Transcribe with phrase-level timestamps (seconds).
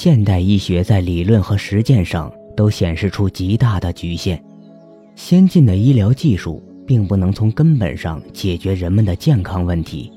[0.00, 4.40] 现代医学在理论和实践上都显示出极大的局限，
[5.16, 10.12] 先进的医疗技术并不能从根本上解决人们的健康问题。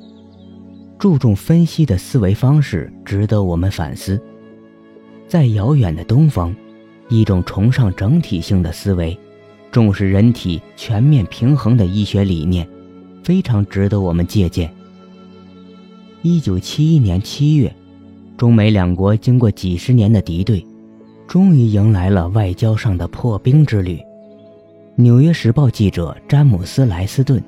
[1.00, 4.22] 注重分析的思维方式值得我们反思。
[5.28, 6.56] 在遥远的东方，
[7.10, 9.18] 一种崇尚整体性的思维、
[9.72, 12.70] 重视人体全面平衡的医学理念，
[13.24, 14.72] 非常值得我们借鉴。
[16.22, 17.76] 一九七一年七月，
[18.42, 20.66] 中美两国经过几十年的敌对，
[21.28, 23.98] 终于迎来了外交上的破冰之旅。
[24.96, 27.40] 《纽约时报》记者詹姆斯·莱斯顿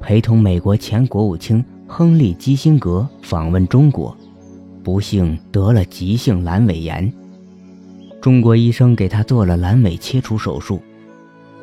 [0.00, 1.64] 陪同美国前国务卿。
[1.86, 4.16] 亨利·基辛格访问中国，
[4.82, 7.12] 不幸得了急性阑尾炎。
[8.20, 10.82] 中国医生给他做了阑尾切除手术，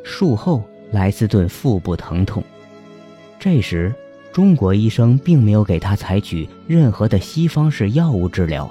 [0.01, 0.63] 术后
[0.93, 2.41] 莱斯顿腹部疼痛。
[3.37, 3.93] 这时，
[4.31, 8.69] 中国医生并没有给他采取任何的西方式药物治疗，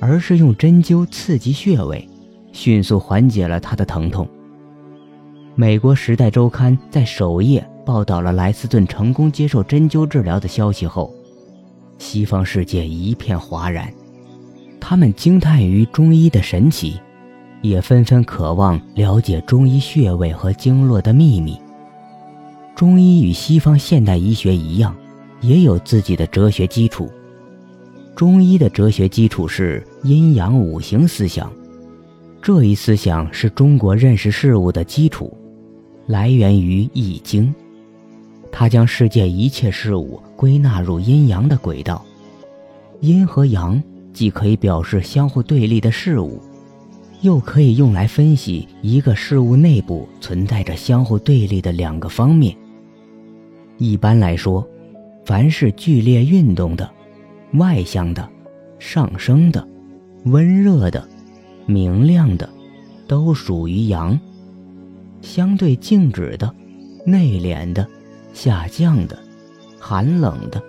[0.00, 2.08] 而是用针灸刺激穴位，
[2.52, 4.28] 迅速缓解了他的疼痛。
[5.54, 7.66] 美国《时代周刊》在首页。
[7.86, 11.14] 报道了莱斯顿成功接受针灸治疗的消息后，
[11.98, 13.88] 西方世界一片哗然，
[14.80, 16.98] 他们惊叹于中医的神奇，
[17.62, 21.56] 也纷纷渴望了解中医穴位和经络的秘密。
[22.74, 24.92] 中医与西方现代医学一样，
[25.40, 27.08] 也有自己的哲学基础。
[28.16, 31.52] 中医的哲学基础是阴阳五行思想，
[32.40, 35.36] 这一思想是中国认识事物的基础，
[36.06, 37.44] 来源于《易经》。
[38.50, 42.02] 它将世界一切事物归纳入阴阳的轨道，
[43.00, 43.80] 阴和阳
[44.14, 46.40] 既可以表示相互对立的事物，
[47.20, 52.56] 又可以用来分析一个事物内部存在着相互对立的两个方面。
[53.76, 54.66] 一般来说，
[55.26, 56.90] 凡是剧烈运动的、
[57.58, 58.28] 外向的、
[58.78, 59.66] 上升的、
[60.24, 61.08] 温热的、
[61.66, 62.48] 明亮的，
[63.06, 64.18] 都属于阳；
[65.20, 66.54] 相对静止的、
[67.04, 67.86] 内敛的。
[68.32, 69.18] 下降的、
[69.80, 70.62] 寒冷的、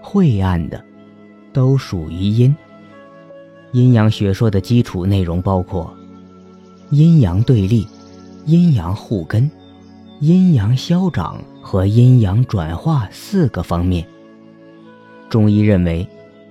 [0.00, 0.80] 晦暗的，
[1.52, 2.54] 都属于阴。
[3.72, 5.92] 阴阳学说的基础内容包括
[6.90, 7.84] 阴阳对立、
[8.46, 9.50] 阴阳互根、
[10.20, 14.06] 阴阳消长和阴阳转化四个方面。
[15.28, 16.08] 中医认为，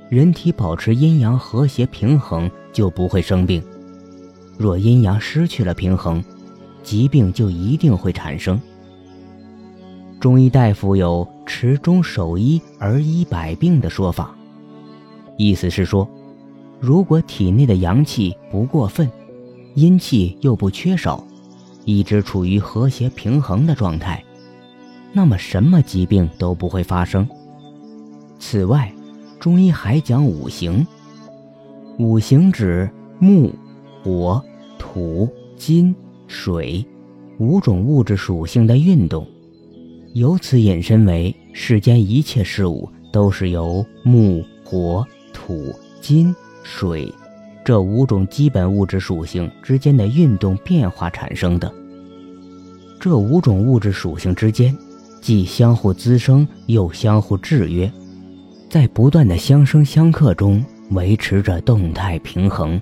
[0.09, 3.61] 人体保持阴阳和谐平衡就不会生病；
[4.57, 6.23] 若阴阳失去了平衡，
[6.81, 8.59] 疾病就一定会产生。
[10.19, 14.33] 中医大夫有“持中守医而医百病”的说法，
[15.37, 16.09] 意思是说，
[16.79, 19.09] 如果体内的阳气不过分，
[19.75, 21.23] 阴气又不缺少，
[21.83, 24.23] 一直处于和谐平衡的状态，
[25.11, 27.27] 那么什么疾病都不会发生。
[28.39, 28.91] 此外，
[29.39, 30.85] 中医还讲五行，
[31.99, 32.89] 五行指
[33.19, 33.53] 木、
[34.03, 34.43] 火、
[34.77, 35.95] 土、金、
[36.27, 36.85] 水
[37.37, 39.25] 五种物质属性的运动。
[40.13, 45.71] 由此引申为，世间一切事物都是由木、火、土、
[46.01, 47.13] 金、水
[47.63, 51.71] 这五种基本物质属性之间的运动变化产生的。
[52.99, 54.75] 这五种物质属性之间，
[55.21, 57.91] 既相互滋生，又相互制约，
[58.69, 62.79] 在不断的相生相克中维持着动态平衡。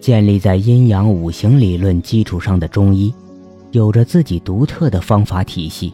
[0.00, 3.12] 建立在阴阳五行理论基础上的中医。
[3.72, 5.92] 有着自己独特的方法体系，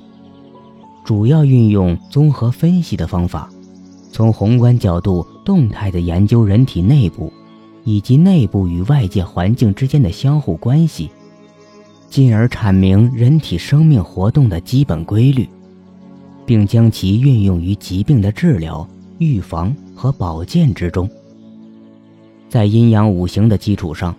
[1.05, 3.51] 主要运用综合分析的方法，
[4.13, 7.33] 从宏观角度动态地研究人体内部，
[7.83, 11.11] 以及内部与外界环境之间的相互关系，
[12.09, 15.49] 进而阐明人体生命活动的基本规律，
[16.47, 18.87] 并将其运用于疾病的治疗、
[19.19, 21.09] 预防和保健之中。
[22.49, 24.15] 在阴阳五行的基础上，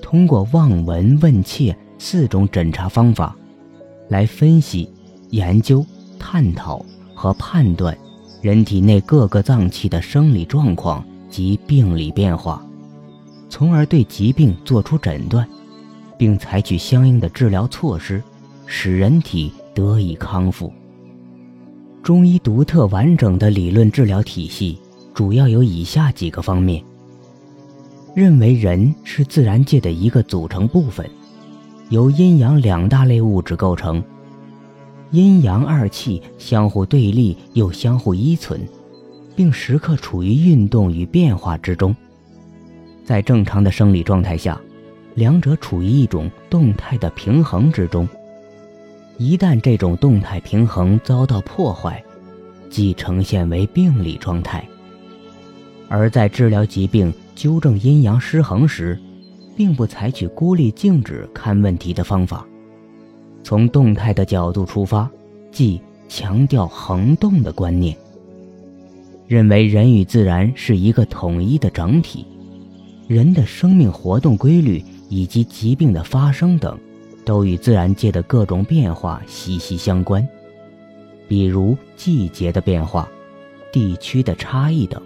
[0.00, 1.76] 通过望闻问切。
[2.04, 3.36] 四种诊查方法，
[4.08, 4.88] 来分析、
[5.30, 5.86] 研究、
[6.18, 6.84] 探讨
[7.14, 7.96] 和判断
[8.40, 12.60] 人体内各个脏器的生理状况及病理变化，
[13.48, 15.48] 从而对疾病作出诊断，
[16.18, 18.20] 并采取相应的治疗措施，
[18.66, 20.72] 使人体得以康复。
[22.02, 24.76] 中医独特完整的理论治疗体系
[25.14, 26.82] 主要有以下几个方面：
[28.12, 31.08] 认为人是自然界的一个组成部分。
[31.90, 34.02] 由阴阳两大类物质构成，
[35.12, 38.60] 阴阳二气相互对立又相互依存，
[39.36, 41.94] 并时刻处于运动与变化之中。
[43.04, 44.60] 在正常的生理状态下，
[45.14, 48.08] 两者处于一种动态的平衡之中。
[49.22, 52.02] 一旦这种动态平衡遭到破坏，
[52.68, 54.66] 即呈现为病理状态。
[55.88, 58.98] 而在治疗疾病纠正阴阳失衡时，
[59.56, 62.44] 并不采取孤立静止看问题的方法，
[63.44, 65.08] 从动态的角度出发，
[65.52, 67.96] 即强调恒动的观念，
[69.28, 72.26] 认为人与自然是一个统一的整体，
[73.06, 76.76] 人的生命活动规律以及疾病的发生等，
[77.24, 80.26] 都与自然界的各种变化息息相关，
[81.28, 83.08] 比如季节的变化、
[83.72, 85.00] 地区的差异等。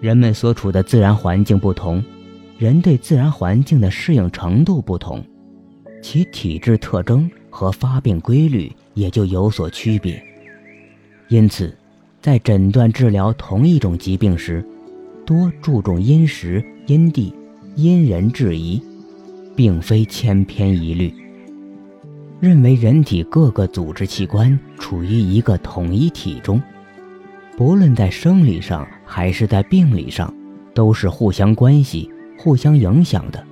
[0.00, 2.02] 人们所处的自然环境不同，
[2.58, 5.24] 人对自然环境的适应程度不同，
[6.02, 10.22] 其体质特征和发病规律也就有所区别。
[11.28, 11.74] 因此，
[12.20, 14.64] 在诊断治疗同一种疾病时，
[15.24, 17.34] 多注重因时、因地、
[17.74, 18.82] 因人制宜，
[19.54, 21.12] 并非千篇一律。
[22.40, 26.60] 认为人体各个组织器官处于一个统一体中。
[27.56, 30.34] 不论在生理上还是在病理上，
[30.74, 33.42] 都是互相关系、互相影响的。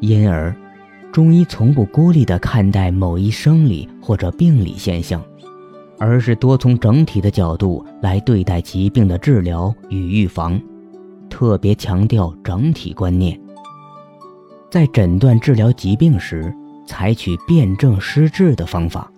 [0.00, 0.54] 因而，
[1.10, 5.20] 中医从不孤立地看待某一生理或者病理现象，
[5.98, 10.58] 而是多从整体的角度来对待疾病的治疗与预防，
[11.28, 13.38] 特别强调整体观念。
[14.70, 16.54] 在诊断治疗疾病时，
[16.86, 19.10] 采取辨证施治的方法。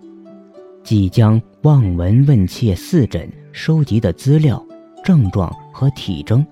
[0.81, 4.65] 即将望闻问切四诊收集的资料、
[5.03, 6.45] 症状和体征，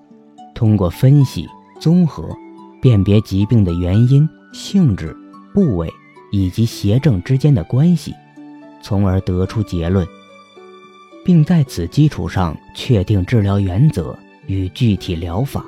[0.54, 1.48] 通过分析、
[1.80, 2.30] 综合，
[2.82, 5.16] 辨别疾病的原因、性质、
[5.54, 5.90] 部位
[6.34, 8.14] 以及邪正之间的关系，
[8.82, 10.06] 从而得出结论，
[11.24, 14.14] 并在此基础上确定治疗原则
[14.46, 15.66] 与具体疗法。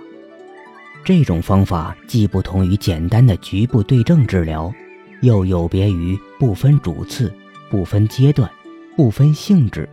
[1.04, 4.74] 这种方法既不同于简单的局部对症治疗，
[5.22, 7.34] 又有别于不分主次。
[7.70, 8.52] 不分阶段，
[8.98, 9.88] 不分性质，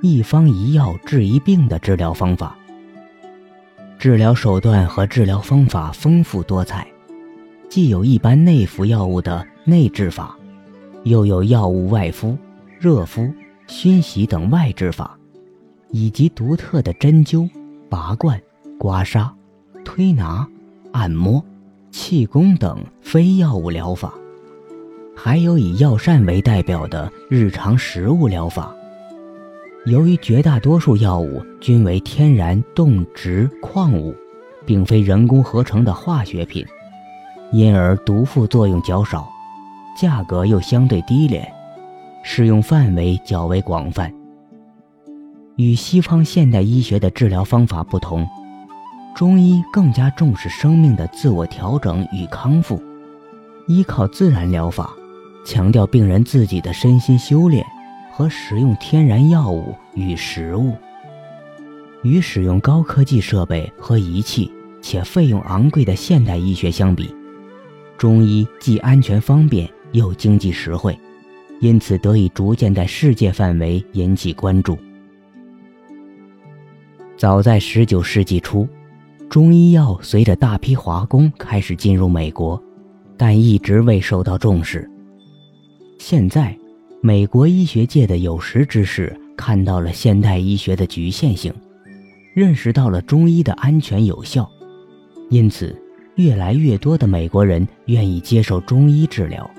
[0.00, 2.56] 一方一药治一病的治疗方法。
[3.98, 6.86] 治疗手段和治疗方法丰富多彩，
[7.68, 10.38] 既有一般内服药物的内治法，
[11.02, 12.38] 又有药物外敷、
[12.78, 13.28] 热敷、
[13.66, 15.18] 熏洗等外治法，
[15.90, 17.50] 以及独特的针灸、
[17.88, 18.40] 拔罐、
[18.78, 19.28] 刮痧、
[19.84, 20.48] 推拿、
[20.94, 21.44] 按摩、
[21.90, 24.14] 气功等非药物疗法。
[25.16, 28.72] 还有以药膳为代表的日常食物疗法。
[29.86, 34.14] 由于绝大多数药物均为天然动植矿物，
[34.64, 36.64] 并非人工合成的化学品，
[37.50, 39.28] 因而毒副作用较少，
[40.00, 41.52] 价格又相对低廉，
[42.22, 44.14] 适用范围较为广泛。
[45.56, 48.24] 与西方现代医学的治疗方法不同，
[49.14, 52.82] 中医更加重视生命的自我调整与康复，
[53.68, 54.92] 依靠自然疗法。
[55.46, 57.64] 强调病人自己的身心修炼
[58.10, 60.74] 和使用天然药物与食物。
[62.02, 64.50] 与使用高科技设备和仪器
[64.80, 67.14] 且费用昂贵的现代医学相比，
[67.98, 70.98] 中医既安全方便又经济实惠，
[71.60, 74.78] 因此得以逐渐在世界范围引起关注。
[77.18, 78.66] 早在19世纪初，
[79.34, 82.62] 中医药随着大批华工开始进入美国，
[83.16, 84.88] 但一直未受到重视。
[85.98, 86.56] 现在，
[87.02, 91.52] 美国医学界的有识之士看到了现代医学的局限性，
[92.32, 94.48] 认识到了中医的安全有效，
[95.30, 95.76] 因此，
[96.14, 99.50] 越来越多的美国人愿意接受中医治疗。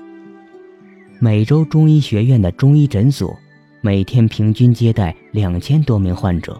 [1.18, 3.36] 美洲中医学院的中医诊所
[3.82, 6.58] 每天平均接待两千多名患者，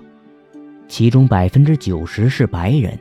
[0.86, 2.92] 其中百分之九十是白人。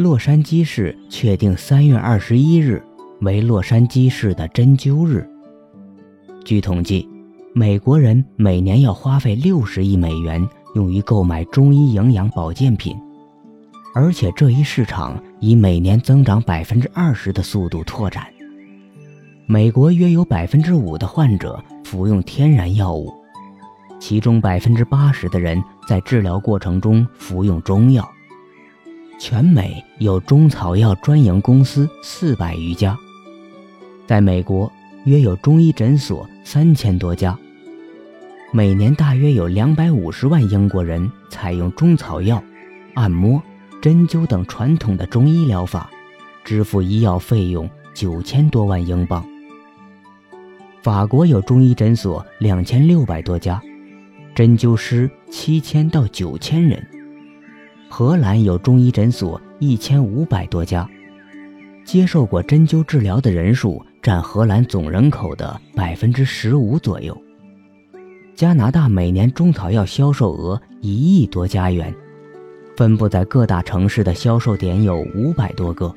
[0.00, 2.82] 洛杉矶市确定三月二十一日
[3.20, 5.28] 为洛杉矶市的针灸日。
[6.42, 7.06] 据统计，
[7.52, 10.42] 美国人每年要花费六十亿美元
[10.74, 12.96] 用于购买中医营养保健品，
[13.94, 18.24] 而且这一市场以每年增长百分之二十的速度拓展。
[19.44, 23.12] 美国约有百分之五的患者服用天然药物，
[23.98, 28.10] 其中百分之八十的人在治疗过程中服用中药。
[29.20, 32.98] 全美有中草药专营公司四百余家，
[34.06, 34.72] 在美国。
[35.04, 37.34] 约有中医诊所三千多家，
[38.52, 42.42] 每年大约有两百五十万英国人采用中草药、
[42.92, 43.42] 按摩、
[43.80, 45.88] 针灸等传统的中医疗法，
[46.44, 49.24] 支付医药费用九千多万英镑。
[50.82, 53.58] 法国有中医诊所两千六百多家，
[54.34, 56.86] 针灸师七千到九千人。
[57.90, 60.88] 荷兰有中医诊所一千五百多家，
[61.84, 63.84] 接受过针灸治疗的人数。
[64.02, 67.14] 占荷兰总人口的百分之十五左右。
[68.34, 71.94] 加拿大每年中草药销售额一亿多加元，
[72.78, 75.94] 分布在各大城市的销售点有五百多个。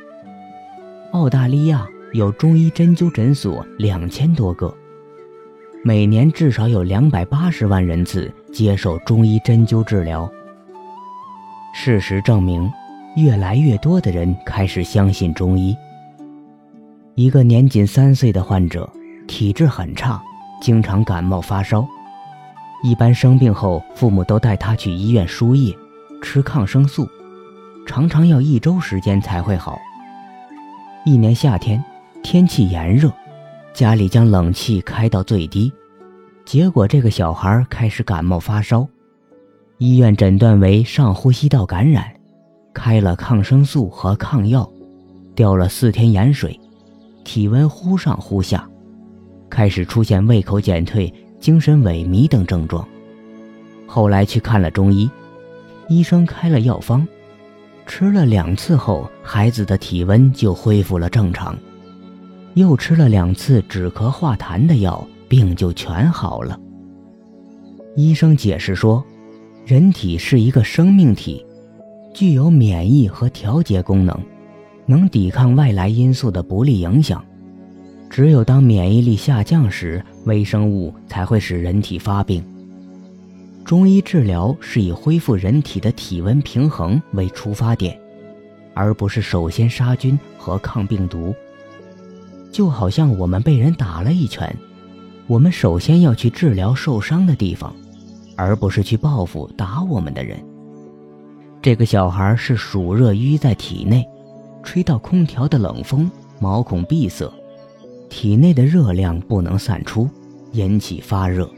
[1.13, 4.75] 澳大利亚有中医针灸诊所两千多个，
[5.81, 10.29] 每年至少有两百八十万人次接受中医针灸治疗。
[11.75, 12.71] 事实证明，
[13.15, 15.75] 越来越多的人开始相信中医。
[17.15, 18.87] 一个年仅三岁的患者，
[19.27, 20.21] 体质很差，
[20.61, 21.85] 经常感冒发烧。
[22.83, 25.75] 一般生病后，父母都带他去医院输液，
[26.21, 27.07] 吃抗生素，
[27.87, 29.79] 常常要一周时间才会好。
[31.05, 31.83] 一年夏天，
[32.21, 33.11] 天气炎热，
[33.73, 35.73] 家里将冷气开到最低，
[36.45, 38.87] 结果这个小孩开始感冒发烧，
[39.83, 42.09] 医院诊断为上呼吸道感染，
[42.73, 44.71] 开了抗生素和抗药，
[45.35, 46.57] 吊了四天盐水，
[47.25, 48.65] 体温忽上忽下，
[49.49, 51.13] 开始出现胃口减退。
[51.37, 52.87] 精神萎靡等症状，
[53.85, 55.11] 后来去看了中医，
[55.89, 57.05] 医生开了药方，
[57.85, 61.57] 吃了两次后，孩子的体温就恢复了正常，
[62.53, 66.57] 又吃了两次止咳化痰的药，病就全好了。
[67.97, 69.03] 医生解释说，
[69.65, 71.45] 人体是一个生命体，
[72.13, 74.19] 具有免疫和调节功能，
[74.85, 77.23] 能抵抗外来因素的不利影响。
[78.09, 82.43] 只有当免疫力下降时，微生物才会使人体发病。
[83.63, 87.97] 中医治疗是以恢复人体的体温平衡为出发点，
[88.73, 91.33] 而不是首先杀菌和抗病毒。
[92.51, 94.53] 就好像我们被人打了一拳，
[95.25, 97.73] 我们首先要去治疗受伤的地方，
[98.35, 100.43] 而不是去报复打我们的人。
[101.61, 104.05] 这个小孩是暑热淤在体内，
[104.63, 106.09] 吹到空调的冷风，
[106.39, 107.31] 毛孔闭塞。
[108.09, 110.07] 体内的热量不能散出，
[110.51, 111.49] 引起发热。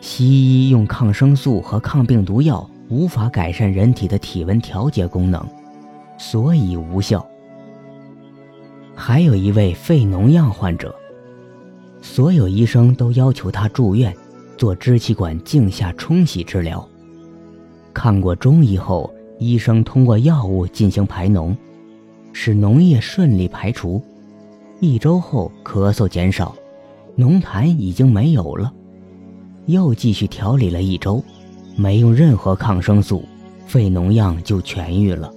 [0.00, 5.44] 西医用抗生素和抗病毒药无法改善人体的体温调节功能，
[6.18, 7.26] 所以无效。
[8.94, 10.94] 还有一位肺脓样患者，
[12.00, 14.14] 所有医生都要求他住院
[14.62, 16.88] 做支气管镜下冲洗治疗。
[17.92, 21.52] 看过中医后，医生通过药物进行排脓，
[22.32, 24.00] 使脓液顺利排除。
[24.78, 26.54] 一周后，咳嗽减少，
[27.18, 28.72] 脓痰已经没有了。
[29.66, 31.20] 又继续调理了一周，
[31.74, 33.24] 没用任何抗生素，
[33.66, 35.28] 肺脓样就痊愈了。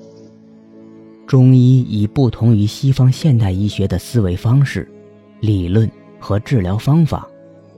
[1.26, 4.88] 中医以不同于西方现代医学的思维方式、
[5.40, 5.90] 理论
[6.20, 7.28] 和治疗方法，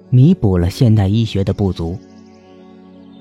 [0.10, 1.98] 弥补了现代医学的不足。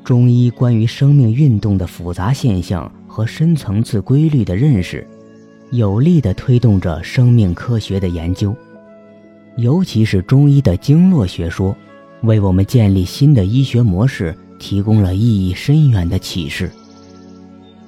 [0.05, 5.07] 中医关于生命运动的复杂现象和深层次规律的认识。
[5.73, 8.55] 有力地推动着生命科学的研究，
[9.57, 11.77] 尤其是中医的经络学说，
[12.23, 16.71] 为我们建立新的医学模式提供了意义深远的启示。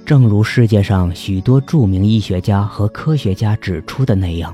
[0.04, 4.52] 正如世界上许多著名医学家和科学家指出的那样，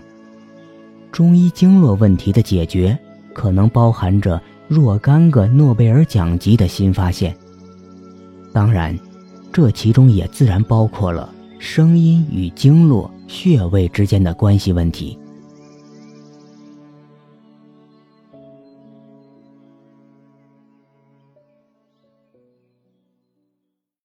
[1.10, 2.98] 中医经络问题的解决
[3.34, 7.36] 可能包含着若干个诺贝尔奖级的新发现。
[8.52, 8.98] 当然，
[9.52, 13.10] 这其中也自然包括了声音与经络。
[13.26, 15.18] 穴位之间的关系问题。